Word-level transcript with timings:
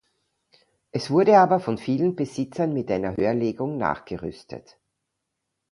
Es 0.89 1.11
wurde 1.11 1.37
aber 1.37 1.59
von 1.59 1.77
vielen 1.77 2.15
Besitzern 2.15 2.73
mit 2.73 2.89
einer 2.89 3.15
Höherlegung 3.17 3.77
nachgerüstet. 3.77 4.79